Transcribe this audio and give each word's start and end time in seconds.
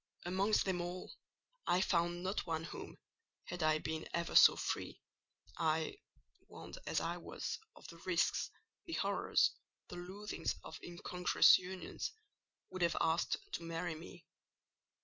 Amongst 0.25 0.65
them 0.65 0.81
all 0.81 1.13
I 1.67 1.79
found 1.79 2.23
not 2.23 2.47
one 2.47 2.63
whom, 2.63 2.97
had 3.43 3.61
I 3.61 3.77
been 3.77 4.09
ever 4.15 4.33
so 4.35 4.55
free, 4.55 4.99
I—warned 5.57 6.79
as 6.87 6.99
I 6.99 7.17
was 7.17 7.59
of 7.75 7.87
the 7.87 7.97
risks, 7.97 8.49
the 8.87 8.93
horrors, 8.93 9.51
the 9.89 9.97
loathings 9.97 10.55
of 10.63 10.79
incongruous 10.81 11.59
unions—would 11.59 12.81
have 12.81 12.97
asked 12.99 13.37
to 13.51 13.61
marry 13.61 13.93
me. 13.93 14.25